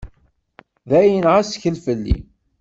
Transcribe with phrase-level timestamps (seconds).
[0.89, 2.17] D ayen, ɣas ttkel fell-i.